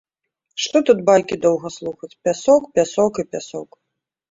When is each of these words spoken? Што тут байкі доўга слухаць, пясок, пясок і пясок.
Што 0.63 0.81
тут 0.89 1.03
байкі 1.09 1.35
доўга 1.43 1.67
слухаць, 1.77 2.11
пясок, 2.25 2.63
пясок 2.79 3.23
і 3.27 3.29
пясок. 3.37 3.81